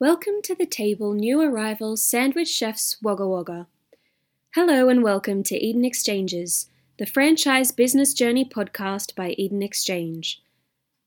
Welcome 0.00 0.42
to 0.44 0.54
the 0.54 0.64
table 0.64 1.12
New 1.12 1.40
Arrivals 1.40 2.04
Sandwich 2.04 2.46
Chefs 2.46 2.98
Wagga 3.02 3.26
Wagga. 3.26 3.66
Hello 4.54 4.88
and 4.88 5.02
welcome 5.02 5.42
to 5.42 5.56
Eden 5.56 5.84
Exchanges, 5.84 6.70
the 7.00 7.04
franchise 7.04 7.72
business 7.72 8.14
journey 8.14 8.44
podcast 8.44 9.16
by 9.16 9.30
Eden 9.30 9.60
Exchange. 9.60 10.40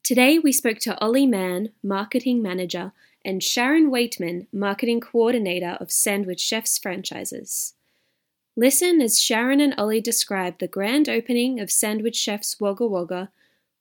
Today 0.03 0.39
we 0.39 0.51
spoke 0.51 0.79
to 0.79 0.99
Ollie 0.99 1.25
Mann, 1.25 1.69
marketing 1.81 2.41
manager, 2.41 2.91
and 3.23 3.41
Sharon 3.41 3.89
Waitman, 3.89 4.47
marketing 4.51 4.99
coordinator 4.99 5.77
of 5.79 5.89
Sandwich 5.89 6.41
Chefs 6.41 6.77
franchises. 6.77 7.75
Listen 8.57 8.99
as 8.99 9.21
Sharon 9.21 9.61
and 9.61 9.73
Ollie 9.77 10.01
describe 10.01 10.59
the 10.59 10.67
grand 10.67 11.07
opening 11.07 11.61
of 11.61 11.71
Sandwich 11.71 12.17
Chefs 12.17 12.59
Wagga 12.59 12.85
Wagga, 12.85 13.29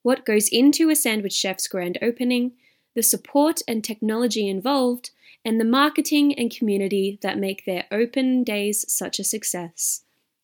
what 0.03 0.25
goes 0.25 0.47
into 0.47 0.89
a 0.89 0.95
Sandwich 0.95 1.35
Chef's 1.35 1.67
grand 1.67 1.99
opening, 2.01 2.53
the 2.97 3.03
support 3.03 3.63
and 3.69 3.85
technology 3.85 4.49
involved, 4.49 5.11
and 5.45 5.61
the 5.61 5.65
marketing 5.65 6.35
and 6.35 6.51
community 6.51 7.21
that 7.23 7.39
make 7.39 7.65
their 7.65 7.85
open 7.93 8.43
days 8.43 8.85
such 8.93 9.21
a 9.21 9.25
success. 9.25 10.03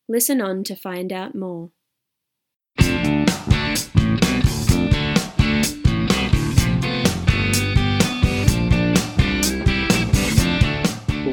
Listen 0.09 0.41
on 0.41 0.63
to 0.63 0.77
find 0.77 1.13
out 1.13 1.35
more. 1.35 1.71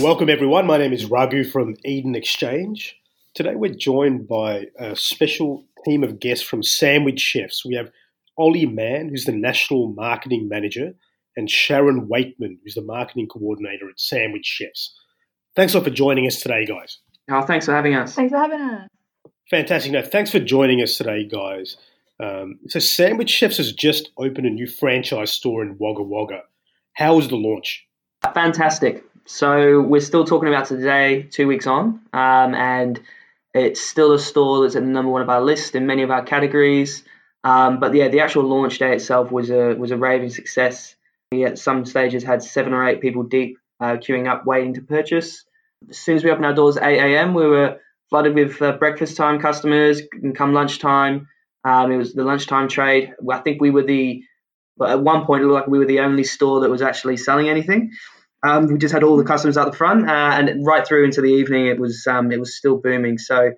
Welcome, 0.02 0.30
everyone. 0.30 0.66
My 0.66 0.80
name 0.80 0.94
is 0.94 1.06
Raghu 1.06 1.44
from 1.44 1.76
Eden 1.86 2.16
Exchange. 2.16 2.98
Today, 3.36 3.54
we're 3.54 3.73
joined 3.73 4.28
by 4.28 4.66
a 4.80 4.95
special 4.95 5.64
team 5.86 6.04
of 6.04 6.20
guests 6.20 6.44
from 6.44 6.64
Sandwich 6.64 7.20
Chefs. 7.20 7.64
We 7.64 7.76
have 7.76 7.92
Ollie 8.36 8.66
Mann, 8.66 9.09
who's 9.09 9.26
the 9.26 9.32
National 9.32 9.88
Marketing 9.90 10.50
Manager, 10.50 10.95
and 11.36 11.50
Sharon 11.50 12.08
Waitman, 12.08 12.58
who's 12.64 12.76
the 12.76 12.82
Marketing 12.82 13.28
Coordinator 13.28 13.90
at 13.90 14.00
Sandwich 14.00 14.46
Chefs. 14.46 14.96
Thanks 15.56 15.73
a 15.73 15.78
lot 15.78 15.86
for 15.86 15.89
joining 15.92 16.26
us 16.28 16.42
today, 16.42 16.66
guys. 16.66 17.00
Oh, 17.30 17.42
thanks 17.42 17.66
for 17.66 17.73
having 17.73 17.95
us. 17.95 18.16
Thanks 18.16 18.31
for 18.31 18.38
having 18.38 18.62
us. 18.62 18.88
Fantastic. 19.50 19.92
No, 19.92 20.02
thanks 20.02 20.31
for 20.31 20.39
joining 20.39 20.81
us 20.81 20.98
today, 20.98 21.26
guys. 21.26 21.78
Um, 22.20 22.59
so, 22.67 22.80
Sandwich 22.80 23.30
Chefs 23.30 23.58
has 23.58 23.73
just 23.73 24.11
opened 24.17 24.48
a 24.48 24.50
new 24.50 24.67
franchise 24.67 25.31
store 25.31 25.61
in 25.61 25.78
Wagga 25.78 26.04
Wagga. 26.04 26.44
How 26.94 27.16
was 27.16 27.28
the 27.28 27.36
launch? 27.36 27.86
Fantastic. 28.34 29.04
So, 29.26 29.81
we're 29.81 30.02
still 30.02 30.26
talking 30.26 30.50
about 30.50 30.67
today, 30.67 31.23
two 31.23 31.48
weeks 31.48 31.67
on, 31.67 32.02
um, 32.14 32.56
and 32.56 33.00
it's 33.54 33.81
still 33.81 34.14
a 34.14 34.20
store 34.20 34.61
that's 34.61 34.76
at 34.76 34.84
the 34.84 34.89
number 34.89 35.11
one 35.11 35.22
of 35.22 35.30
our 35.30 35.42
list 35.42 35.76
in 35.76 35.86
many 35.86 36.04
of 36.04 36.11
our 36.11 36.23
categories. 36.23 37.04
Um, 37.44 37.80
but 37.80 37.94
yeah, 37.94 38.08
the 38.08 38.22
actual 38.22 38.44
launch 38.44 38.80
day 38.80 38.95
itself 38.95 39.31
was 39.31 39.50
a 39.50 39.76
was 39.76 39.92
a 39.92 39.98
raving 39.98 40.30
success. 40.30 40.95
We 41.34 41.45
at 41.45 41.58
some 41.58 41.86
stages 41.86 42.23
had 42.23 42.44
seven 42.44 42.73
or 42.73 42.88
eight 42.88 43.02
people 43.02 43.23
deep 43.23 43.58
uh, 43.80 43.98
queuing 43.98 44.30
up, 44.30 44.45
waiting 44.45 44.76
to 44.76 44.81
purchase. 44.81 45.44
As 45.89 45.98
soon 45.98 46.16
as 46.16 46.23
we 46.23 46.31
opened 46.31 46.45
our 46.45 46.53
doors 46.53 46.78
at 46.78 46.88
8 46.88 47.00
a.m., 47.00 47.34
we 47.34 47.48
were 47.48 47.80
flooded 48.09 48.36
with 48.36 48.62
uh, 48.62 48.73
breakfast 48.73 49.17
time 49.17 49.39
customers. 49.39 50.02
And 50.14 50.36
come 50.36 50.54
lunchtime, 50.54 51.28
um, 51.66 51.92
it 51.92 51.98
was 51.98 52.14
the 52.14 52.23
lunchtime 52.23 52.67
trade. 52.67 53.14
I 53.30 53.39
think 53.39 53.61
we 53.61 53.72
were 53.72 53.84
the, 53.84 54.23
at 54.86 55.02
one 55.02 55.26
point 55.26 55.44
it 55.44 55.48
looked 55.48 55.61
like 55.61 55.67
we 55.67 55.80
were 55.80 55.86
the 55.86 56.02
only 56.02 56.23
store 56.23 56.61
that 56.61 56.70
was 56.70 56.81
actually 56.81 57.17
selling 57.17 57.50
anything. 57.50 57.92
Um, 58.45 58.67
we 58.67 58.78
just 58.78 58.94
had 58.94 59.04
all 59.04 59.17
the 59.17 59.23
customers 59.23 59.58
out 59.58 59.72
the 59.72 59.78
front, 59.78 60.09
uh, 60.09 60.31
and 60.34 60.66
right 60.66 60.86
through 60.86 61.06
into 61.06 61.22
the 61.22 61.30
evening, 61.30 61.67
it 61.67 61.80
was 61.80 62.06
um, 62.08 62.30
it 62.30 62.39
was 62.42 62.58
still 62.58 62.76
booming. 62.76 63.17
So 63.17 63.54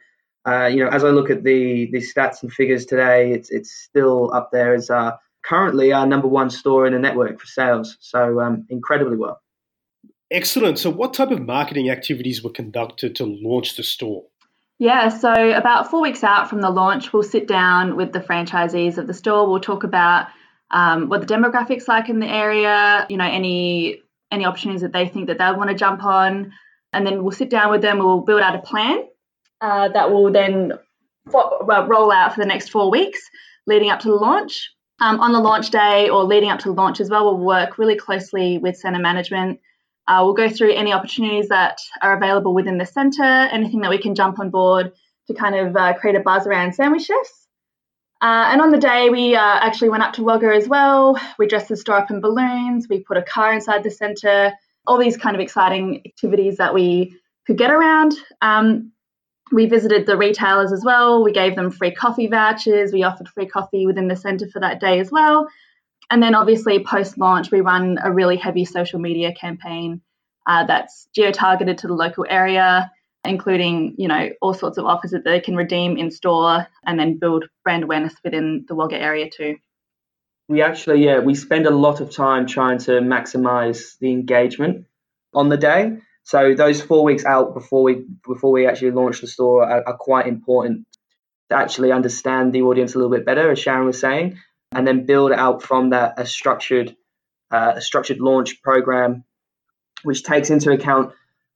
uh, 0.48 0.68
you 0.68 0.84
know, 0.84 0.90
as 0.90 1.04
I 1.04 1.10
look 1.10 1.30
at 1.30 1.44
the 1.44 1.90
the 1.92 2.00
stats 2.00 2.44
and 2.44 2.54
figures 2.54 2.86
today, 2.86 3.32
it's 3.32 3.50
it's 3.50 3.72
still 3.72 4.32
up 4.34 4.50
there 4.52 4.76
as 4.76 4.90
uh, 4.90 5.14
currently 5.48 5.94
our 5.94 6.06
number 6.06 6.28
one 6.28 6.50
store 6.50 6.86
in 6.88 6.94
the 6.94 7.00
network 7.00 7.40
for 7.40 7.46
sales. 7.46 7.98
So 8.00 8.40
um, 8.40 8.66
incredibly 8.70 9.18
well. 9.18 9.42
Excellent. 10.32 10.80
So, 10.80 10.90
what 10.90 11.14
type 11.14 11.32
of 11.32 11.42
marketing 11.42 11.90
activities 11.90 12.44
were 12.44 12.50
conducted 12.50 13.16
to 13.18 13.26
launch 13.26 13.78
the 13.78 13.84
store? 13.84 14.24
Yeah, 14.80 15.08
so 15.10 15.32
about 15.52 15.90
four 15.90 16.02
weeks 16.02 16.24
out 16.24 16.50
from 16.50 16.62
the 16.62 16.70
launch, 16.70 17.14
we'll 17.14 17.24
sit 17.24 17.48
down 17.48 17.96
with 17.96 18.12
the 18.12 18.20
franchisees 18.20 18.98
of 18.98 19.08
the 19.08 19.14
store. 19.14 19.48
We'll 19.48 19.62
talk 19.62 19.84
about 19.84 20.28
um, 20.72 21.08
what 21.08 21.26
the 21.26 21.34
demographics 21.34 21.88
like 21.88 22.10
in 22.10 22.20
the 22.20 22.28
area. 22.28 23.06
You 23.08 23.18
know, 23.18 23.26
any 23.26 24.02
any 24.32 24.46
opportunities 24.46 24.82
that 24.82 24.94
they 24.94 25.08
think 25.08 25.28
that 25.28 25.38
they 25.38 25.52
want 25.52 25.70
to 25.70 25.76
jump 25.76 26.04
on, 26.04 26.52
and 26.92 27.06
then 27.06 27.24
we'll 27.24 27.32
sit 27.32 27.52
down 27.52 27.70
with 27.70 27.82
them. 27.82 28.00
We'll 28.00 28.22
build 28.22 28.42
out 28.42 28.56
a 28.56 28.60
plan 28.60 29.06
uh, 29.62 29.90
that 29.90 30.12
will 30.12 30.32
then 30.32 30.74
roll 31.32 32.12
out 32.12 32.34
for 32.34 32.42
the 32.42 32.48
next 32.48 32.70
four 32.70 32.90
weeks 32.90 33.22
leading 33.68 33.92
up 33.92 34.00
to 34.02 34.08
the 34.08 34.16
launch. 34.16 34.75
Um, 35.00 35.20
on 35.20 35.34
the 35.34 35.40
launch 35.40 35.72
day 35.72 36.10
or 36.10 36.24
leading 36.24 36.50
up 36.50 36.60
to 36.60 36.72
launch 36.72 37.02
as 37.02 37.10
well, 37.10 37.26
we'll 37.26 37.46
work 37.46 37.78
really 37.78 37.98
closely 37.98 38.58
with 38.58 38.78
centre 38.78 39.00
management. 39.00 39.60
Uh, 40.08 40.22
we'll 40.24 40.34
go 40.34 40.48
through 40.48 40.74
any 40.74 40.94
opportunities 40.94 41.50
that 41.50 41.80
are 42.02 42.16
available 42.16 42.54
within 42.54 42.78
the 42.78 42.86
centre, 42.86 43.24
anything 43.24 43.82
that 43.82 43.90
we 43.90 43.98
can 43.98 44.16
jump 44.16 44.40
on 44.40 44.50
board 44.50 44.94
to 45.28 45.34
kind 45.34 45.56
of 45.56 45.76
uh, 45.76 45.94
create 45.94 46.16
a 46.16 46.20
buzz 46.20 46.48
around 46.48 46.74
sandwich 46.74 47.04
chefs. 47.04 47.48
Uh, 48.22 48.48
and 48.52 48.62
on 48.62 48.72
the 48.72 48.78
day, 48.78 49.10
we 49.10 49.36
uh, 49.36 49.40
actually 49.42 49.90
went 49.90 50.04
up 50.04 50.14
to 50.14 50.24
Wagga 50.24 50.54
as 50.56 50.68
well. 50.68 51.20
We 51.38 51.48
dressed 51.48 51.68
the 51.68 51.76
store 51.76 51.98
up 51.98 52.12
in 52.12 52.22
balloons. 52.22 52.88
We 52.90 53.02
put 53.02 53.18
a 53.18 53.22
car 53.22 53.54
inside 53.54 53.84
the 53.84 53.92
centre. 53.92 54.54
All 54.88 54.98
these 54.98 55.18
kind 55.18 55.36
of 55.36 55.42
exciting 55.42 56.02
activities 56.06 56.58
that 56.58 56.74
we 56.74 57.18
could 57.46 57.58
get 57.58 57.72
around. 57.72 58.14
Um, 58.42 58.92
we 59.52 59.68
visited 59.68 60.06
the 60.06 60.18
retailers 60.18 60.74
as 60.74 60.84
well. 60.84 61.24
We 61.24 61.32
gave 61.32 61.56
them 61.56 61.72
free 61.72 61.92
coffee 61.92 62.28
vouchers. 62.28 62.92
We 62.92 63.04
offered 63.04 63.30
free 63.30 63.48
coffee 63.48 63.86
within 63.86 64.08
the 64.08 64.16
centre 64.16 64.48
for 64.48 64.60
that 64.60 64.80
day 64.80 65.00
as 65.00 65.12
well. 65.12 65.48
And 66.10 66.22
then 66.22 66.36
obviously 66.36 66.84
post 66.84 67.18
launch, 67.18 67.52
we 67.52 67.62
run 67.62 67.98
a 68.04 68.12
really 68.12 68.38
heavy 68.38 68.66
social 68.66 69.00
media 69.00 69.34
campaign 69.34 70.02
uh, 70.48 70.66
that's 70.66 71.08
geo 71.14 71.32
targeted 71.32 71.80
to 71.80 71.88
the 71.88 71.94
local 71.94 72.26
area, 72.30 72.92
including 73.24 73.96
you 73.98 74.08
know 74.08 74.30
all 74.42 74.54
sorts 74.54 74.78
of 74.78 74.86
offers 74.86 75.12
that 75.12 75.24
they 75.24 75.40
can 75.40 75.56
redeem 75.56 75.98
in 75.98 76.12
store, 76.12 76.68
and 76.86 77.00
then 77.00 77.18
build 77.18 77.46
brand 77.64 77.84
awareness 77.84 78.14
within 78.24 78.66
the 78.68 78.76
Wagga 78.76 78.98
area 78.98 79.30
too. 79.30 79.56
We 80.48 80.62
actually, 80.62 81.04
yeah, 81.04 81.20
we 81.20 81.34
spend 81.34 81.66
a 81.66 81.72
lot 81.72 82.02
of 82.02 82.12
time 82.12 82.46
trying 82.46 82.78
to 82.80 82.92
maximise 83.02 83.98
the 83.98 84.12
engagement 84.12 84.86
on 85.34 85.50
the 85.50 85.58
day. 85.58 85.98
So 86.26 86.56
those 86.56 86.82
four 86.82 87.04
weeks 87.04 87.24
out 87.24 87.54
before 87.54 87.84
we 87.84 88.04
before 88.28 88.52
we 88.52 88.66
actually 88.66 88.92
launch 88.92 89.22
the 89.22 89.28
store 89.28 89.64
are, 89.64 89.88
are 89.88 89.96
quite 89.96 90.26
important 90.26 90.88
to 91.50 91.56
actually 91.56 91.92
understand 91.92 92.52
the 92.52 92.64
audience 92.64 92.96
a 92.96 92.98
little 92.98 93.12
bit 93.12 93.26
better, 93.26 93.52
as 93.52 93.60
Sharon 93.60 93.86
was 93.86 94.00
saying, 94.00 94.40
and 94.72 94.88
then 94.88 95.06
build 95.06 95.32
out 95.32 95.62
from 95.62 95.92
that 95.92 96.16
a 96.18 96.26
structured 96.26 96.96
uh, 97.52 97.74
a 97.76 97.82
structured 97.82 98.20
launch 98.20 98.64
program, 98.64 99.24
which 100.02 100.24
takes 100.24 100.50
into 100.50 100.72
account 100.72 101.14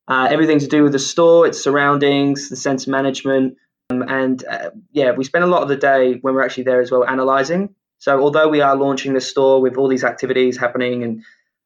uh, 0.08 0.28
everything 0.30 0.60
to 0.60 0.68
do 0.68 0.84
with 0.84 0.92
the 0.92 1.00
store, 1.00 1.48
its 1.48 1.60
surroundings, 1.60 2.50
the 2.50 2.56
centre 2.56 2.92
management, 2.92 3.58
um, 3.90 4.04
and 4.04 4.46
uh, 4.46 4.70
yeah, 4.92 5.14
we 5.14 5.24
spend 5.24 5.44
a 5.44 5.48
lot 5.48 5.64
of 5.64 5.70
the 5.70 5.78
day 5.78 6.20
when 6.22 6.36
we're 6.36 6.46
actually 6.46 6.66
there 6.66 6.80
as 6.80 6.92
well 6.92 7.02
analysing. 7.02 7.74
So 7.98 8.22
although 8.22 8.48
we 8.48 8.62
are 8.62 8.76
launching 8.76 9.14
the 9.14 9.22
store 9.22 9.62
with 9.62 9.78
all 9.78 9.88
these 9.88 10.04
activities 10.04 10.58
happening 10.58 11.04
and 11.04 11.24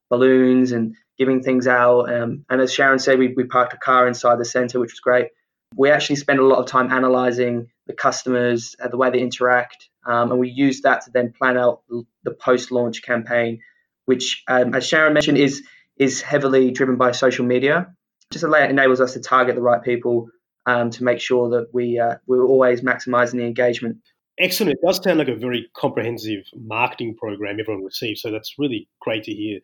balloons 0.09 0.71
and 0.71 0.95
giving 1.17 1.41
things 1.41 1.67
out. 1.67 2.13
Um, 2.13 2.45
and 2.49 2.61
as 2.61 2.73
Sharon 2.73 2.99
said, 2.99 3.19
we, 3.19 3.33
we 3.35 3.43
parked 3.43 3.73
a 3.73 3.77
car 3.77 4.07
inside 4.07 4.39
the 4.39 4.45
centre, 4.45 4.79
which 4.79 4.93
was 4.93 4.99
great. 4.99 5.27
We 5.75 5.89
actually 5.89 6.17
spend 6.17 6.39
a 6.39 6.45
lot 6.45 6.59
of 6.59 6.67
time 6.67 6.91
analysing 6.91 7.67
the 7.87 7.93
customers, 7.93 8.75
uh, 8.81 8.87
the 8.87 8.97
way 8.97 9.09
they 9.09 9.19
interact, 9.19 9.89
um, 10.05 10.31
and 10.31 10.39
we 10.39 10.49
use 10.49 10.81
that 10.81 11.05
to 11.05 11.11
then 11.11 11.33
plan 11.37 11.57
out 11.57 11.81
the 12.23 12.31
post-launch 12.31 13.03
campaign, 13.03 13.59
which, 14.05 14.43
um, 14.47 14.73
as 14.73 14.85
Sharon 14.85 15.13
mentioned, 15.13 15.37
is 15.37 15.63
is 15.97 16.21
heavily 16.21 16.71
driven 16.71 16.97
by 16.97 17.11
social 17.11 17.45
media. 17.45 17.93
Just 18.31 18.43
enables 18.43 18.99
us 18.99 19.13
to 19.13 19.19
target 19.19 19.55
the 19.55 19.61
right 19.61 19.83
people 19.83 20.29
um, 20.65 20.89
to 20.91 21.03
make 21.03 21.19
sure 21.19 21.49
that 21.49 21.67
we 21.73 21.99
uh, 21.99 22.15
we're 22.27 22.45
always 22.45 22.81
maximising 22.81 23.33
the 23.33 23.45
engagement. 23.45 23.97
Excellent. 24.39 24.73
It 24.73 24.85
does 24.85 25.03
sound 25.03 25.19
like 25.19 25.27
a 25.27 25.35
very 25.35 25.69
comprehensive 25.75 26.45
marketing 26.55 27.15
program 27.15 27.57
everyone 27.59 27.83
receives, 27.83 28.21
so 28.21 28.31
that's 28.31 28.55
really 28.57 28.89
great 28.99 29.23
to 29.25 29.31
hear. 29.31 29.59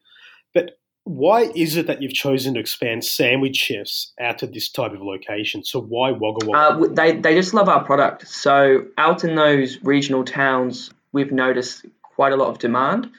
But 0.53 0.71
why 1.09 1.49
is 1.55 1.75
it 1.75 1.87
that 1.87 2.03
you've 2.03 2.13
chosen 2.13 2.53
to 2.53 2.59
expand 2.59 3.03
sandwich 3.03 3.55
chefs 3.55 4.13
out 4.21 4.37
to 4.37 4.47
this 4.47 4.69
type 4.69 4.93
of 4.93 5.01
location? 5.01 5.63
So 5.63 5.81
why 5.81 6.11
Wagga 6.11 6.45
Wagga? 6.45 6.83
Uh, 6.83 6.87
they, 6.93 7.13
they 7.13 7.33
just 7.33 7.55
love 7.55 7.67
our 7.67 7.83
product. 7.83 8.27
So 8.27 8.85
out 8.95 9.23
in 9.23 9.33
those 9.33 9.79
regional 9.81 10.23
towns, 10.23 10.91
we've 11.11 11.31
noticed 11.31 11.83
quite 12.03 12.31
a 12.31 12.35
lot 12.35 12.49
of 12.49 12.59
demand. 12.59 13.09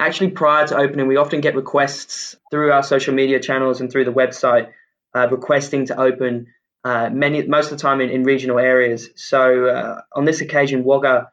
Actually, 0.00 0.30
prior 0.30 0.66
to 0.68 0.76
opening, 0.78 1.06
we 1.06 1.18
often 1.18 1.42
get 1.42 1.54
requests 1.54 2.34
through 2.50 2.72
our 2.72 2.82
social 2.82 3.12
media 3.12 3.38
channels 3.40 3.82
and 3.82 3.92
through 3.92 4.06
the 4.06 4.12
website 4.12 4.70
uh, 5.14 5.28
requesting 5.30 5.84
to 5.86 6.00
open 6.00 6.46
uh, 6.82 7.10
many 7.10 7.46
most 7.46 7.70
of 7.70 7.76
the 7.76 7.82
time 7.82 8.00
in, 8.00 8.08
in 8.08 8.24
regional 8.24 8.58
areas. 8.58 9.10
So 9.16 9.66
uh, 9.66 10.00
on 10.16 10.24
this 10.24 10.40
occasion, 10.40 10.82
Wagga 10.82 11.30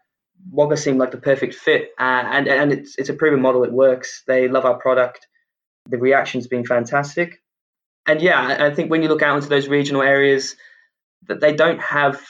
Wagga 0.52 0.76
seemed 0.76 1.00
like 1.00 1.12
the 1.12 1.18
perfect 1.18 1.56
fit, 1.56 1.92
uh, 1.98 2.24
and 2.26 2.50
and 2.50 2.74
it's 2.74 2.98
it's 2.98 3.10
a 3.10 3.14
proven 3.14 3.42
model. 3.42 3.64
It 3.64 3.72
works. 3.72 4.24
They 4.28 4.50
love 4.50 4.66
our 4.66 4.78
product. 4.78 5.28
The 5.90 5.98
reaction's 5.98 6.48
been 6.48 6.66
fantastic. 6.66 7.42
And 8.08 8.22
yeah, 8.22 8.58
I 8.60 8.74
think 8.74 8.90
when 8.90 9.04
you 9.04 9.10
look 9.10 9.22
out 9.22 9.36
into 9.38 9.50
those 9.50 9.68
regional 9.68 10.02
areas, 10.02 10.56
that 11.28 11.40
they 11.40 11.54
don't 11.54 11.80
have 11.82 12.22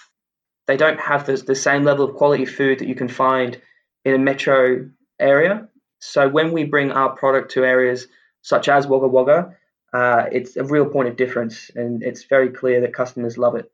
they 0.68 0.78
don't 0.78 1.00
have 1.00 1.26
the, 1.26 1.38
the 1.38 1.56
same 1.56 1.84
level 1.84 2.06
of 2.06 2.16
quality 2.16 2.46
food 2.46 2.80
that 2.80 2.88
you 2.88 2.96
can 2.96 3.08
find 3.08 3.60
in 4.06 4.14
a 4.14 4.18
metro 4.18 4.90
area. 5.20 5.68
So 6.00 6.30
when 6.30 6.52
we 6.52 6.64
bring 6.64 6.92
our 6.92 7.16
product 7.16 7.52
to 7.52 7.66
areas 7.66 8.08
such 8.42 8.70
as 8.70 8.88
Wagga 8.88 9.08
Wagga, 9.08 9.56
uh, 9.94 10.26
it's 10.32 10.56
a 10.56 10.64
real 10.64 10.86
point 10.86 11.10
of 11.10 11.18
difference, 11.18 11.70
and 11.76 12.02
it's 12.02 12.24
very 12.24 12.50
clear 12.50 12.82
that 12.82 12.94
customers 12.94 13.38
love 13.38 13.56
it. 13.56 13.72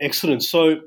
Excellent. 0.00 0.42
So, 0.42 0.80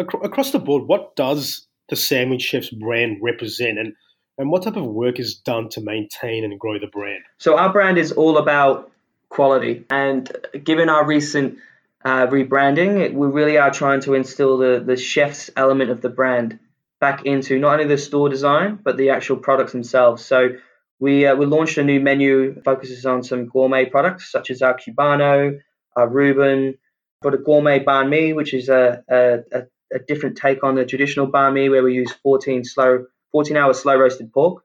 ac- 0.00 0.18
across 0.22 0.50
the 0.50 0.58
board, 0.58 0.84
what 0.84 1.14
does 1.14 1.66
the 1.88 1.96
Sandwich 1.96 2.42
Chefs 2.42 2.70
brand 2.70 3.18
represent, 3.22 3.78
and 3.78 3.94
and 4.38 4.50
what 4.50 4.62
type 4.62 4.76
of 4.76 4.84
work 4.84 5.18
is 5.18 5.34
done 5.34 5.68
to 5.70 5.80
maintain 5.80 6.44
and 6.44 6.58
grow 6.58 6.78
the 6.78 6.86
brand? 6.86 7.22
So, 7.38 7.56
our 7.56 7.72
brand 7.72 7.98
is 7.98 8.12
all 8.12 8.38
about 8.38 8.90
quality, 9.28 9.84
and 9.90 10.30
given 10.62 10.88
our 10.88 11.06
recent 11.06 11.58
uh, 12.04 12.26
rebranding, 12.26 13.14
we 13.14 13.26
really 13.26 13.58
are 13.58 13.70
trying 13.70 14.00
to 14.02 14.14
instill 14.14 14.58
the 14.58 14.82
the 14.84 14.96
chef's 14.96 15.50
element 15.56 15.90
of 15.90 16.00
the 16.00 16.08
brand 16.08 16.58
back 17.00 17.26
into 17.26 17.58
not 17.58 17.74
only 17.74 17.86
the 17.86 17.98
store 17.98 18.28
design 18.28 18.78
but 18.82 18.96
the 18.96 19.10
actual 19.10 19.36
products 19.36 19.72
themselves. 19.72 20.24
So 20.24 20.50
we 20.98 21.26
uh, 21.26 21.34
we 21.34 21.46
launched 21.46 21.78
a 21.78 21.84
new 21.84 22.00
menu 22.00 22.60
focuses 22.62 23.04
on 23.06 23.22
some 23.22 23.46
gourmet 23.46 23.86
products 23.86 24.30
such 24.30 24.50
as 24.50 24.62
our 24.62 24.76
cubano, 24.76 25.60
our 25.96 26.08
Reuben, 26.08 26.78
but 27.20 27.34
a 27.34 27.38
gourmet 27.38 27.84
banh 27.84 28.08
mi, 28.08 28.32
which 28.32 28.54
is 28.54 28.68
a, 28.68 29.02
a, 29.08 29.62
a, 29.92 29.98
different 30.06 30.36
take 30.36 30.62
on 30.62 30.74
the 30.74 30.84
traditional 30.84 31.26
banh 31.26 31.54
mi 31.54 31.68
where 31.68 31.82
we 31.82 31.94
use 31.94 32.12
14 32.22 32.64
slow 32.64 33.06
14 33.36 33.54
hour 33.54 33.74
slow 33.74 33.96
roasted 33.96 34.32
pork. 34.32 34.62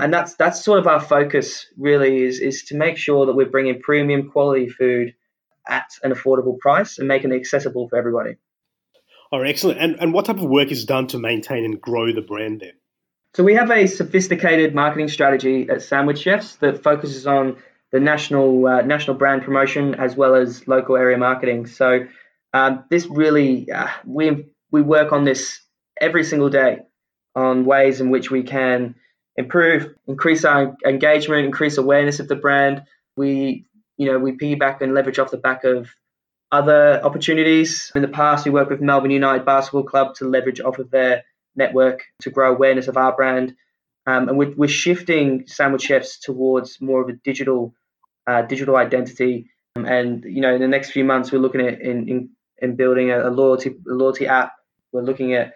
And 0.00 0.12
that's 0.12 0.34
that's 0.34 0.64
sort 0.64 0.80
of 0.80 0.88
our 0.88 1.00
focus 1.00 1.66
really 1.78 2.24
is 2.24 2.40
is 2.40 2.64
to 2.64 2.76
make 2.76 2.96
sure 2.96 3.26
that 3.26 3.34
we're 3.34 3.48
bringing 3.48 3.80
premium 3.80 4.28
quality 4.32 4.68
food 4.68 5.14
at 5.68 5.88
an 6.02 6.10
affordable 6.10 6.58
price 6.58 6.98
and 6.98 7.06
making 7.06 7.30
it 7.30 7.36
accessible 7.36 7.88
for 7.88 7.96
everybody. 7.96 8.38
All 9.30 9.40
right, 9.40 9.50
excellent. 9.50 9.78
And, 9.80 9.94
and 10.00 10.12
what 10.12 10.24
type 10.24 10.38
of 10.38 10.50
work 10.50 10.72
is 10.72 10.84
done 10.84 11.06
to 11.08 11.18
maintain 11.20 11.64
and 11.64 11.80
grow 11.80 12.12
the 12.12 12.22
brand 12.22 12.60
then? 12.60 12.72
So 13.34 13.44
we 13.44 13.54
have 13.54 13.70
a 13.70 13.86
sophisticated 13.86 14.74
marketing 14.74 15.06
strategy 15.06 15.68
at 15.70 15.80
Sandwich 15.80 16.18
Chefs 16.18 16.56
that 16.56 16.82
focuses 16.82 17.28
on 17.28 17.58
the 17.92 18.00
national 18.00 18.66
uh, 18.66 18.82
national 18.82 19.16
brand 19.16 19.42
promotion 19.42 19.94
as 19.94 20.16
well 20.16 20.34
as 20.34 20.66
local 20.66 20.96
area 20.96 21.18
marketing. 21.18 21.66
So 21.66 22.08
um, 22.52 22.82
this 22.90 23.06
really 23.06 23.70
uh, 23.70 23.86
we 24.04 24.46
we 24.72 24.82
work 24.82 25.12
on 25.12 25.22
this 25.22 25.60
every 26.00 26.24
single 26.24 26.50
day 26.50 26.80
on 27.34 27.64
ways 27.64 28.00
in 28.00 28.10
which 28.10 28.30
we 28.30 28.42
can 28.42 28.94
improve, 29.36 29.94
increase 30.06 30.44
our 30.44 30.76
engagement, 30.86 31.46
increase 31.46 31.78
awareness 31.78 32.20
of 32.20 32.28
the 32.28 32.36
brand. 32.36 32.82
We 33.16 33.66
you 33.96 34.10
know 34.10 34.18
we 34.18 34.32
piggyback 34.32 34.80
and 34.80 34.94
leverage 34.94 35.18
off 35.18 35.30
the 35.30 35.38
back 35.38 35.64
of 35.64 35.88
other 36.50 37.00
opportunities. 37.02 37.90
In 37.94 38.02
the 38.02 38.08
past, 38.08 38.44
we 38.44 38.50
worked 38.50 38.70
with 38.70 38.80
Melbourne 38.80 39.10
United 39.10 39.46
Basketball 39.46 39.84
Club 39.84 40.14
to 40.16 40.26
leverage 40.26 40.60
off 40.60 40.78
of 40.78 40.90
their 40.90 41.24
network 41.56 42.04
to 42.20 42.30
grow 42.30 42.52
awareness 42.52 42.88
of 42.88 42.96
our 42.96 43.14
brand. 43.14 43.54
Um, 44.06 44.28
and 44.28 44.38
we're, 44.38 44.52
we're, 44.56 44.68
shifting 44.68 45.46
Sandwich 45.46 45.82
Chefs 45.82 46.18
towards 46.18 46.80
more 46.80 47.02
of 47.02 47.08
a 47.08 47.12
digital 47.12 47.74
uh, 48.26 48.42
digital 48.42 48.76
identity. 48.76 49.48
Um, 49.76 49.86
and 49.86 50.24
you 50.24 50.40
know, 50.40 50.54
in 50.54 50.60
the 50.60 50.68
next 50.68 50.90
few 50.90 51.04
months, 51.04 51.30
we're 51.32 51.38
looking 51.38 51.60
at 51.60 51.80
in, 51.80 52.08
in, 52.08 52.30
in 52.58 52.76
building 52.76 53.10
a, 53.10 53.28
a 53.28 53.30
loyalty 53.30 53.70
a 53.70 53.92
loyalty 53.92 54.26
app. 54.26 54.52
We're 54.92 55.02
looking 55.02 55.34
at 55.34 55.54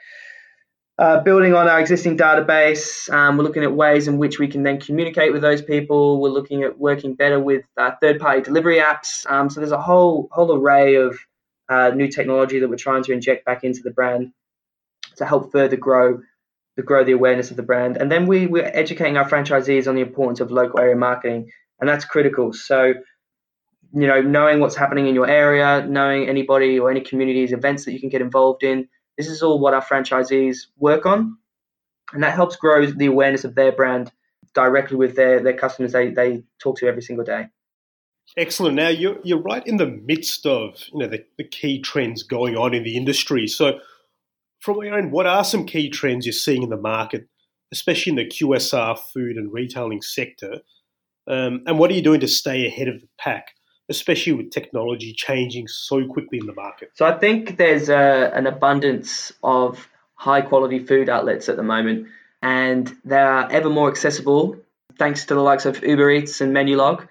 uh, 0.99 1.21
building 1.21 1.55
on 1.55 1.69
our 1.69 1.79
existing 1.79 2.17
database, 2.17 3.11
um, 3.13 3.37
we're 3.37 3.45
looking 3.45 3.65
at 3.65 3.73
ways 3.73 4.09
in 4.09 4.17
which 4.17 4.39
we 4.39 4.49
can 4.49 4.63
then 4.63 4.81
communicate 4.81 5.33
with 5.33 5.43
those 5.43 5.61
people. 5.61 6.21
We're 6.21 6.31
looking 6.31 6.63
at 6.63 6.79
working 6.79 7.15
better 7.15 7.39
with 7.39 7.65
uh, 7.77 7.91
third-party 8.01 8.43
delivery 8.43 8.79
apps. 8.79 9.31
Um, 9.31 9.51
so 9.51 9.61
there's 9.61 9.73
a 9.73 9.81
whole 9.81 10.29
whole 10.33 10.57
array 10.57 10.95
of 10.95 11.19
uh, 11.69 11.91
new 11.95 12.09
technology 12.09 12.61
that 12.61 12.69
we're 12.69 12.77
trying 12.77 13.03
to 13.05 13.13
inject 13.13 13.45
back 13.45 13.63
into 13.63 13.81
the 13.83 13.91
brand 13.91 14.33
to 15.17 15.27
help 15.27 15.53
further 15.53 15.77
grow 15.77 16.21
to 16.77 16.83
grow 16.83 17.05
the 17.05 17.13
awareness 17.13 17.51
of 17.51 17.57
the 17.57 17.63
brand. 17.63 17.97
And 17.97 18.13
then 18.13 18.27
we, 18.27 18.47
we're 18.47 18.71
educating 18.73 19.17
our 19.17 19.29
franchisees 19.29 19.89
on 19.89 19.95
the 19.95 20.03
importance 20.03 20.41
of 20.41 20.51
local 20.51 20.79
area 20.79 20.97
marketing, 20.97 21.51
and 21.79 21.89
that's 21.89 22.05
critical. 22.07 22.55
So 22.55 22.95
you 23.93 24.07
know, 24.07 24.23
knowing 24.23 24.61
what's 24.61 24.77
happening 24.77 25.09
in 25.09 25.15
your 25.15 25.29
area, 25.29 25.87
knowing 25.87 26.27
anybody 26.29 26.79
or 26.79 26.91
any 26.91 27.03
communities 27.03 27.53
events 27.53 27.85
that 27.85 27.93
you 27.93 28.01
can 28.01 28.09
get 28.09 28.23
involved 28.23 28.63
in 28.63 28.89
this 29.17 29.29
is 29.29 29.43
all 29.43 29.59
what 29.59 29.75
our 29.75 29.85
franchisees 29.85 30.67
work 30.79 31.07
on, 31.07 31.39
and 32.13 32.23
that 32.23 32.35
helps 32.35 32.57
grow 32.57 32.87
the 32.87 33.07
awareness 33.07 33.45
of 33.45 33.55
their 33.55 33.73
brand 33.73 34.13
directly 34.55 34.97
with 34.97 35.17
their, 35.17 35.41
their 35.41 35.57
customers 35.57 35.93
they, 35.93 36.11
they 36.11 36.43
talk 36.59 36.79
to 36.79 36.87
every 36.87 37.03
single 37.03 37.25
day. 37.25 37.47
Excellent. 38.37 38.75
Now 38.75 38.89
you're 38.89 39.19
you're 39.23 39.41
right 39.41 39.65
in 39.67 39.77
the 39.77 39.87
midst 39.87 40.47
of 40.47 40.83
you 40.93 40.99
know 40.99 41.07
the, 41.07 41.25
the 41.39 41.45
key 41.45 41.81
trends 41.81 42.23
going 42.23 42.57
on 42.57 42.75
in 42.75 42.83
the 42.83 42.97
industry. 42.97 43.47
So, 43.47 43.79
from 44.61 44.83
end, 44.83 45.13
what 45.13 45.27
are 45.27 45.45
some 45.45 45.65
key 45.65 45.89
trends 45.91 46.27
you're 46.27 46.33
seeing 46.33 46.65
in 46.65 46.71
the 46.71 46.77
market, 46.77 47.29
especially 47.73 48.11
in 48.11 48.17
the 48.17 48.27
QSR 48.27 48.99
food 48.99 49.37
and 49.37 49.53
retailing 49.53 50.03
sector? 50.03 50.61
Um, 51.29 51.63
and 51.67 51.79
what 51.79 51.91
are 51.91 51.95
you 51.95 52.03
doing 52.03 52.21
to 52.21 52.29
stay 52.29 52.67
ahead 52.67 52.89
of 52.89 53.01
the 53.01 53.09
pack? 53.19 53.56
Especially 53.89 54.33
with 54.33 54.51
technology 54.51 55.13
changing 55.13 55.69
so 55.69 56.07
quickly 56.07 56.39
in 56.39 56.47
the 56.47 56.55
market? 56.55 56.91
So 56.95 57.07
I 57.07 57.19
think 57.19 57.57
there's 57.57 57.89
a, 57.89 58.33
an 58.35 58.47
abundance 58.47 59.33
of 59.43 59.89
high 60.15 60.41
quality 60.41 60.79
food 60.79 61.09
outlets 61.09 61.49
at 61.49 61.57
the 61.57 61.63
moment, 61.63 62.09
and 62.43 62.93
they 63.05 63.19
are 63.19 63.51
ever 63.51 63.71
more 63.71 63.89
accessible 63.89 64.57
thanks 64.99 65.27
to 65.27 65.35
the 65.35 65.41
likes 65.41 65.67
of 65.67 65.83
Uber 65.83 66.11
Eats 66.11 66.41
and 66.41 66.55
Menulog. 66.55 67.03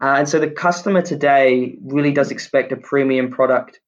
Uh, 0.00 0.16
and 0.18 0.28
so 0.28 0.38
the 0.38 0.50
customer 0.50 1.02
today 1.02 1.76
really 1.82 2.12
does 2.12 2.30
expect 2.30 2.72
a 2.72 2.76
premium 2.76 3.30
product 3.30 3.80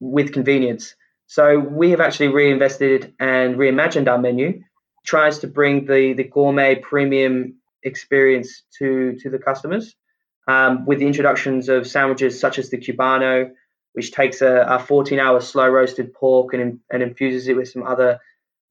with 0.00 0.32
convenience. 0.32 0.94
So 1.26 1.58
we 1.58 1.90
have 1.90 2.00
actually 2.00 2.28
reinvested 2.28 3.14
and 3.20 3.56
reimagined 3.56 4.08
our 4.08 4.18
menu, 4.18 4.62
tries 5.04 5.38
to 5.40 5.46
bring 5.46 5.86
the, 5.86 6.14
the 6.14 6.24
gourmet 6.24 6.76
premium 6.76 7.56
experience 7.82 8.62
to, 8.78 9.16
to 9.20 9.30
the 9.30 9.38
customers 9.38 9.94
um, 10.48 10.86
with 10.86 10.98
the 10.98 11.06
introductions 11.06 11.68
of 11.68 11.86
sandwiches 11.86 12.38
such 12.40 12.58
as 12.58 12.70
the 12.70 12.78
Cubano, 12.78 13.52
which 13.92 14.12
takes 14.12 14.42
a, 14.42 14.62
a 14.62 14.78
14-hour 14.78 15.40
slow 15.40 15.68
roasted 15.68 16.14
pork 16.14 16.54
and, 16.54 16.80
and 16.90 17.02
infuses 17.02 17.48
it 17.48 17.56
with 17.56 17.68
some 17.68 17.82
other 17.82 18.18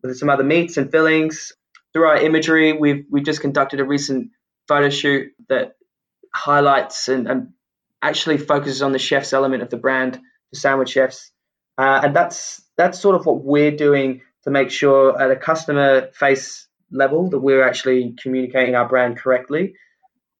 with 0.02 0.18
some 0.18 0.30
other 0.30 0.44
meats 0.44 0.78
and 0.78 0.92
fillings. 0.92 1.54
Through 1.94 2.08
our 2.08 2.18
imagery, 2.18 2.74
we've 2.74 3.06
we 3.10 3.22
just 3.22 3.42
conducted 3.42 3.80
a 3.80 3.86
recent 3.86 4.32
photo 4.68 4.90
shoot 4.90 5.32
that 5.50 5.76
highlights 6.34 7.08
and, 7.08 7.28
and 7.28 7.54
actually 8.02 8.38
focuses 8.38 8.82
on 8.82 8.94
the 8.94 9.00
chef's 9.00 9.34
element 9.34 9.62
of 9.62 9.70
the 9.70 9.78
brand, 9.78 10.20
the 10.52 10.60
sandwich 10.60 10.90
chefs, 10.90 11.32
uh, 11.78 12.02
and 12.04 12.16
that's 12.16 12.64
that's 12.78 13.00
sort 13.00 13.16
of 13.16 13.26
what 13.26 13.44
we're 13.44 13.76
doing 13.76 14.22
to 14.44 14.50
make 14.50 14.72
sure 14.72 15.22
at 15.22 15.30
a 15.30 15.36
customer 15.36 16.10
face 16.14 16.68
level 16.92 17.30
that 17.30 17.40
we're 17.40 17.64
actually 17.64 18.16
communicating 18.22 18.76
our 18.76 18.88
brand 18.88 19.18
correctly 19.18 19.76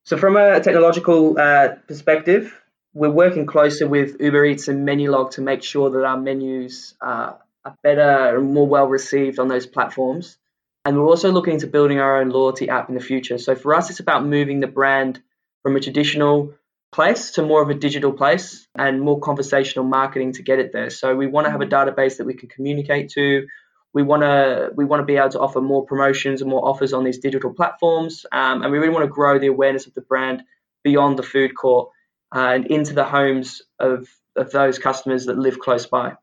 so, 0.04 0.18
from 0.18 0.36
a 0.36 0.60
technological 0.60 1.40
uh, 1.40 1.76
perspective, 1.88 2.58
we're 2.94 3.12
working 3.12 3.46
closer 3.46 3.88
with 3.88 4.20
Uber 4.20 4.46
Eats 4.46 4.68
and 4.68 4.88
Menulog 4.88 5.32
to 5.32 5.42
make 5.42 5.64
sure 5.64 5.92
that 5.92 6.04
our 6.04 6.18
menus 6.18 6.96
uh, 7.02 7.34
are 7.64 7.78
better 7.84 8.38
and 8.38 8.54
more 8.54 8.68
well 8.68 8.88
received 8.88 9.38
on 9.38 9.48
those 9.48 9.68
platforms. 9.68 10.38
And 10.84 10.98
we're 10.98 11.06
also 11.06 11.32
looking 11.32 11.54
into 11.54 11.68
building 11.68 12.00
our 12.00 12.20
own 12.20 12.30
loyalty 12.30 12.68
app 12.70 12.90
in 12.90 12.96
the 12.96 13.02
future. 13.02 13.38
So, 13.38 13.54
for 13.54 13.76
us, 13.76 13.92
it's 13.92 14.00
about 14.00 14.26
moving 14.26 14.60
the 14.60 14.68
brand 14.68 15.22
from 15.62 15.76
a 15.76 15.80
traditional 15.80 16.56
place 16.92 17.32
to 17.32 17.44
more 17.44 17.62
of 17.62 17.70
a 17.70 17.76
digital 17.76 18.12
place 18.12 18.68
and 18.76 19.00
more 19.00 19.20
conversational 19.20 19.86
marketing 19.86 20.34
to 20.34 20.42
get 20.42 20.58
it 20.58 20.74
there. 20.74 20.90
So, 20.90 21.16
we 21.16 21.28
want 21.28 21.46
to 21.46 21.52
have 21.52 21.62
a 21.62 21.68
database 21.68 22.18
that 22.18 22.26
we 22.26 22.34
can 22.34 22.50
communicate 22.50 23.12
to 23.12 23.46
we 23.94 24.04
want 24.04 24.24
to 24.24 24.72
we 24.76 24.86
want 24.86 25.02
to 25.02 25.06
be 25.06 25.18
able 25.18 25.30
to 25.30 25.40
offer 25.40 25.62
more 25.62 25.86
promotions 25.86 26.42
and 26.42 26.50
more 26.50 26.68
offers 26.68 26.94
on 26.94 27.04
these 27.04 27.20
digital 27.20 27.54
platforms, 27.54 28.26
um, 28.32 28.62
and 28.62 28.72
we 28.72 28.78
really 28.78 28.94
want 28.94 29.04
to 29.04 29.12
grow 29.12 29.40
the 29.40 29.48
awareness 29.48 29.88
of 29.88 29.94
the 29.94 30.02
brand 30.02 30.44
beyond 30.84 31.18
the 31.18 31.24
food 31.24 31.56
court 31.56 31.90
uh, 32.36 32.52
and 32.54 32.68
into 32.68 32.94
the 32.94 33.04
homes 33.04 33.62
of 33.80 34.08
of 34.36 34.52
those 34.52 34.80
customers 34.80 35.26
that 35.26 35.38
live 35.38 35.60
close 35.60 35.86
by. 35.86 36.14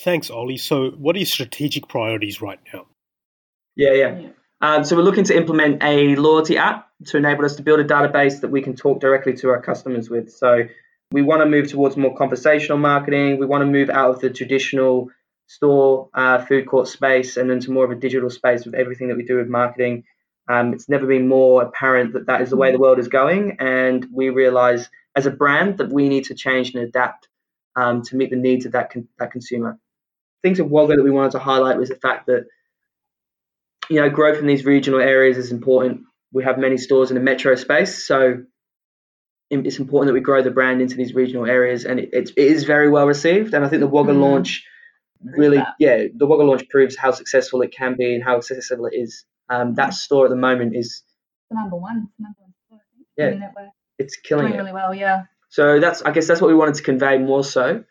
Thanks, 0.00 0.30
Ollie. 0.30 0.56
So, 0.56 0.90
what 0.92 1.16
are 1.16 1.18
your 1.18 1.26
strategic 1.26 1.88
priorities 1.88 2.40
right 2.40 2.58
now? 2.72 2.86
Yeah, 3.76 3.92
yeah. 3.92 4.28
Um, 4.62 4.84
so 4.84 4.96
we're 4.96 5.02
looking 5.02 5.24
to 5.24 5.36
implement 5.36 5.82
a 5.82 6.14
loyalty 6.16 6.56
app 6.56 6.88
to 7.06 7.16
enable 7.16 7.44
us 7.44 7.56
to 7.56 7.62
build 7.62 7.80
a 7.80 7.84
database 7.84 8.40
that 8.40 8.48
we 8.48 8.62
can 8.62 8.76
talk 8.76 9.00
directly 9.00 9.34
to 9.34 9.48
our 9.48 9.60
customers 9.60 10.08
with. 10.08 10.30
So 10.30 10.68
we 11.10 11.20
want 11.20 11.42
to 11.42 11.46
move 11.46 11.68
towards 11.68 11.96
more 11.96 12.16
conversational 12.16 12.78
marketing. 12.78 13.38
We 13.38 13.46
want 13.46 13.62
to 13.62 13.66
move 13.66 13.90
out 13.90 14.14
of 14.14 14.20
the 14.20 14.30
traditional 14.30 15.10
store, 15.52 16.08
uh, 16.14 16.44
food 16.44 16.66
court 16.66 16.88
space, 16.88 17.36
and 17.36 17.50
into 17.50 17.70
more 17.70 17.84
of 17.84 17.90
a 17.90 17.94
digital 17.94 18.30
space 18.30 18.64
with 18.64 18.74
everything 18.74 19.08
that 19.08 19.16
we 19.16 19.24
do 19.24 19.36
with 19.36 19.48
marketing. 19.48 20.04
Um, 20.48 20.72
it's 20.72 20.88
never 20.88 21.06
been 21.06 21.28
more 21.28 21.62
apparent 21.62 22.14
that 22.14 22.26
that 22.26 22.40
is 22.40 22.50
the 22.50 22.56
way 22.56 22.72
the 22.72 22.78
world 22.78 22.98
is 22.98 23.08
going, 23.08 23.58
and 23.60 24.06
we 24.12 24.30
realize 24.30 24.88
as 25.14 25.26
a 25.26 25.30
brand 25.30 25.78
that 25.78 25.92
we 25.92 26.08
need 26.08 26.24
to 26.24 26.34
change 26.34 26.74
and 26.74 26.84
adapt 26.84 27.28
um, 27.76 28.02
to 28.02 28.16
meet 28.16 28.30
the 28.30 28.36
needs 28.36 28.66
of 28.66 28.72
that 28.72 28.90
con- 28.90 29.08
that 29.18 29.30
consumer. 29.30 29.78
Things 30.42 30.58
of 30.58 30.70
Wagga 30.70 30.96
that 30.96 31.04
we 31.04 31.10
wanted 31.10 31.32
to 31.32 31.38
highlight 31.38 31.78
was 31.78 31.90
the 31.90 31.96
fact 31.96 32.26
that 32.26 32.46
you 33.90 34.00
know 34.00 34.08
growth 34.08 34.38
in 34.38 34.46
these 34.46 34.64
regional 34.64 35.00
areas 35.00 35.36
is 35.36 35.52
important. 35.52 36.00
We 36.32 36.44
have 36.44 36.58
many 36.58 36.78
stores 36.78 37.10
in 37.10 37.14
the 37.14 37.22
metro 37.22 37.54
space, 37.56 38.06
so 38.06 38.42
it's 39.50 39.78
important 39.78 40.08
that 40.08 40.14
we 40.14 40.20
grow 40.20 40.42
the 40.42 40.50
brand 40.50 40.80
into 40.80 40.96
these 40.96 41.14
regional 41.14 41.46
areas, 41.46 41.84
and 41.84 42.00
it, 42.00 42.10
it 42.14 42.32
is 42.36 42.64
very 42.64 42.88
well 42.88 43.06
received. 43.06 43.52
And 43.52 43.64
I 43.64 43.68
think 43.68 43.80
the 43.80 43.86
Wagga 43.86 44.12
mm. 44.12 44.20
launch 44.20 44.66
really, 45.24 45.58
that. 45.58 45.74
yeah, 45.78 46.04
the 46.14 46.26
Wagga 46.26 46.44
launch 46.44 46.68
proves 46.68 46.96
how 46.96 47.10
successful 47.10 47.62
it 47.62 47.72
can 47.72 47.96
be 47.96 48.14
and 48.14 48.22
how 48.22 48.36
accessible 48.36 48.86
it 48.86 48.94
is. 48.94 49.24
Um, 49.48 49.74
that 49.74 49.94
store 49.94 50.26
at 50.26 50.30
the 50.30 50.36
moment 50.36 50.74
is 50.76 51.02
the 51.50 51.56
number 51.56 51.76
one, 51.76 52.08
number 52.18 52.38
one 52.40 52.54
store, 52.66 52.80
yeah, 53.16 53.48
it's 53.98 54.16
killing 54.16 54.46
Doing 54.46 54.54
it. 54.54 54.58
really 54.58 54.72
well, 54.72 54.94
yeah. 54.94 55.24
So 55.48 55.80
that's 55.80 56.02
I 56.02 56.12
guess 56.12 56.26
that's 56.26 56.40
what 56.40 56.48
we 56.48 56.54
wanted 56.54 56.76
to 56.76 56.82
convey 56.82 57.18
more 57.18 57.44
so. 57.44 57.84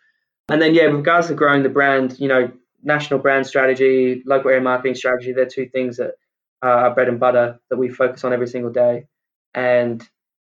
And 0.50 0.62
then 0.62 0.74
yeah, 0.74 0.88
with 0.88 0.96
regards 0.96 1.28
to 1.28 1.36
growing 1.36 1.64
the 1.64 1.70
brand, 1.70 2.20
you 2.20 2.28
know, 2.28 2.52
national 2.84 3.20
brand 3.20 3.46
strategy, 3.46 4.24
local 4.26 4.50
area 4.50 4.62
marketing 4.62 4.96
strategy, 4.96 5.34
they're 5.34 5.46
two 5.46 5.70
things 5.70 5.98
that 5.98 6.16
are 6.62 6.94
bread 6.94 7.08
and 7.08 7.20
butter 7.20 7.60
that 7.70 7.78
we 7.78 7.90
focus 7.90 8.24
on 8.24 8.34
every 8.34 8.48
single 8.48 8.72
day. 8.72 9.06
And 9.54 10.08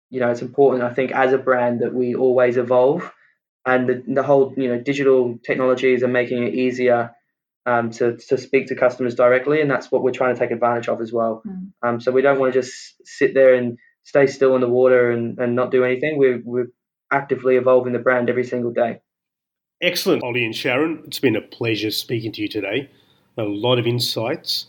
you 0.09 0.19
know, 0.19 0.29
it's 0.29 0.41
important 0.41 0.83
I 0.83 0.93
think 0.93 1.11
as 1.11 1.33
a 1.33 1.37
brand 1.37 1.81
that 1.81 1.93
we 1.93 2.15
always 2.15 2.57
evolve. 2.57 3.11
And 3.65 3.87
the, 3.87 4.03
the 4.07 4.23
whole 4.23 4.53
you 4.57 4.69
know 4.69 4.79
digital 4.79 5.39
technologies 5.45 6.03
are 6.03 6.09
making 6.09 6.43
it 6.43 6.53
easier 6.53 7.15
um, 7.65 7.91
to 7.91 8.17
to 8.17 8.37
speak 8.37 8.67
to 8.67 8.75
customers 8.75 9.15
directly, 9.15 9.61
and 9.61 9.71
that's 9.71 9.91
what 9.91 10.03
we're 10.03 10.11
trying 10.11 10.35
to 10.35 10.39
take 10.39 10.51
advantage 10.51 10.89
of 10.89 11.01
as 11.01 11.13
well. 11.13 11.41
Mm. 11.47 11.71
Um, 11.81 12.01
so 12.01 12.11
we 12.11 12.21
don't 12.21 12.39
want 12.39 12.53
to 12.53 12.59
just 12.59 12.95
sit 13.05 13.33
there 13.33 13.53
and 13.53 13.77
stay 14.03 14.27
still 14.27 14.55
in 14.55 14.61
the 14.61 14.69
water 14.69 15.11
and, 15.11 15.37
and 15.39 15.55
not 15.55 15.71
do 15.71 15.83
anything. 15.83 16.17
We're, 16.17 16.41
we're 16.43 16.67
actively 17.11 17.55
evolving 17.55 17.93
the 17.93 17.99
brand 17.99 18.29
every 18.29 18.43
single 18.43 18.71
day. 18.71 18.99
Excellent, 19.81 20.23
Ollie 20.23 20.45
and 20.45 20.55
Sharon. 20.55 21.03
It's 21.05 21.19
been 21.19 21.35
a 21.35 21.41
pleasure 21.41 21.91
speaking 21.91 22.31
to 22.33 22.41
you 22.41 22.47
today. 22.47 22.89
A 23.37 23.43
lot 23.43 23.79
of 23.79 23.87
insights. 23.87 24.67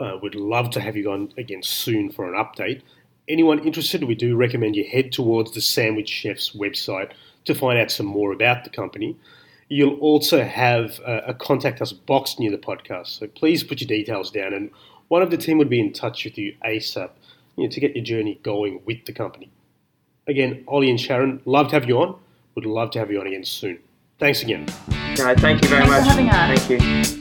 Uh, 0.00 0.16
we'd 0.22 0.34
love 0.34 0.70
to 0.70 0.80
have 0.80 0.96
you 0.96 1.10
on 1.10 1.32
again 1.36 1.62
soon 1.62 2.10
for 2.10 2.32
an 2.32 2.42
update. 2.42 2.82
Anyone 3.28 3.58
interested, 3.58 4.04
we 4.04 4.14
do 4.14 4.36
recommend 4.36 4.76
you 4.76 4.84
head 4.84 5.12
towards 5.12 5.52
the 5.52 5.60
Sandwich 5.60 6.08
Chef's 6.08 6.52
website 6.52 7.12
to 7.44 7.54
find 7.54 7.78
out 7.78 7.90
some 7.90 8.06
more 8.06 8.32
about 8.32 8.64
the 8.64 8.70
company. 8.70 9.16
You'll 9.68 9.98
also 9.98 10.44
have 10.44 10.98
a, 11.06 11.18
a 11.28 11.34
contact 11.34 11.82
us 11.82 11.92
box 11.92 12.38
near 12.38 12.50
the 12.50 12.58
podcast, 12.58 13.18
so 13.18 13.26
please 13.26 13.62
put 13.62 13.80
your 13.80 13.88
details 13.88 14.30
down, 14.30 14.54
and 14.54 14.70
one 15.08 15.22
of 15.22 15.30
the 15.30 15.36
team 15.36 15.58
would 15.58 15.70
be 15.70 15.80
in 15.80 15.92
touch 15.92 16.24
with 16.24 16.38
you 16.38 16.54
ASAP 16.64 17.10
you 17.56 17.64
know, 17.64 17.70
to 17.70 17.80
get 17.80 17.96
your 17.96 18.04
journey 18.04 18.38
going 18.42 18.80
with 18.84 19.04
the 19.04 19.12
company. 19.12 19.50
Again, 20.26 20.64
Ollie 20.68 20.90
and 20.90 21.00
Sharon, 21.00 21.40
love 21.44 21.68
to 21.68 21.74
have 21.74 21.88
you 21.88 21.98
on. 21.98 22.18
Would 22.54 22.66
love 22.66 22.90
to 22.92 22.98
have 22.98 23.10
you 23.10 23.20
on 23.20 23.26
again 23.26 23.44
soon. 23.44 23.78
Thanks 24.18 24.42
again. 24.42 24.66
No, 25.16 25.34
thank 25.36 25.62
you 25.62 25.68
very 25.68 25.86
Thanks 25.86 25.86
for 25.86 25.90
much. 25.90 26.06
having 26.06 26.28
us. 26.28 26.66
Thank 26.66 26.82
you. 26.82 27.18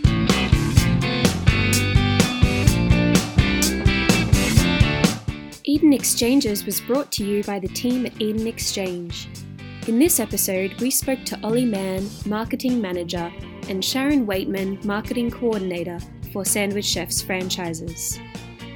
Eden 5.63 5.93
Exchanges 5.93 6.65
was 6.65 6.81
brought 6.81 7.11
to 7.13 7.25
you 7.25 7.43
by 7.43 7.59
the 7.59 7.67
team 7.67 8.05
at 8.05 8.19
Eden 8.21 8.47
Exchange. 8.47 9.27
In 9.87 9.97
this 9.99 10.19
episode, 10.19 10.73
we 10.81 10.91
spoke 10.91 11.23
to 11.23 11.39
Ollie 11.43 11.63
Mann, 11.63 12.09
Marketing 12.25 12.81
Manager, 12.81 13.31
and 13.69 13.81
Sharon 13.83 14.27
Waitman, 14.27 14.83
Marketing 14.83 15.31
Coordinator 15.31 15.99
for 16.33 16.43
Sandwich 16.43 16.83
Chefs 16.83 17.21
franchises. 17.21 18.19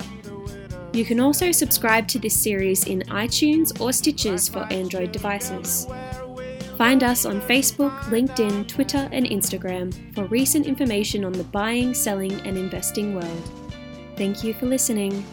You 0.94 1.06
can 1.06 1.20
also 1.20 1.52
subscribe 1.52 2.08
to 2.08 2.20
this 2.20 2.42
series 2.42 2.88
in 2.88 3.02
iTunes 3.10 3.82
or 3.82 3.92
Stitcher 3.92 4.38
for 4.38 4.64
Android 4.72 5.12
devices. 5.12 5.88
Find 6.80 7.04
us 7.04 7.26
on 7.26 7.42
Facebook, 7.42 7.92
LinkedIn, 8.04 8.66
Twitter, 8.70 9.10
and 9.12 9.26
Instagram 9.26 9.94
for 10.16 10.24
recent 10.28 10.66
information 10.66 11.26
on 11.26 11.34
the 11.34 11.44
buying, 11.44 11.94
selling, 11.94 12.32
and 12.48 12.58
investing 12.58 13.16
world. 13.16 13.52
Thank 14.16 14.46
you 14.46 14.54
for 14.54 14.66
listening. 14.66 15.26